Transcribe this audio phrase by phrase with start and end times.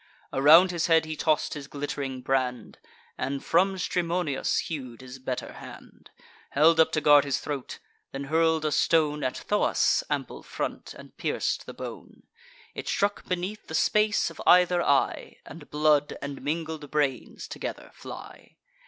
[0.33, 2.79] Around his head he toss'd his glitt'ring brand,
[3.19, 6.09] And from Strymonius hew'd his better hand,
[6.49, 7.77] Held up to guard his throat;
[8.11, 12.23] then hurl'd a stone At Thoas' ample front, and pierc'd the bone:
[12.73, 18.57] It struck beneath the space of either eye; And blood, and mingled brains, together fly.